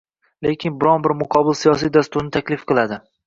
lekin 0.45 0.79
biron-bir 0.83 1.13
muqobil 1.19 1.59
siyosiy 1.61 1.93
dasturni 1.99 2.35
taklif 2.39 2.65
qiladi 2.73 2.99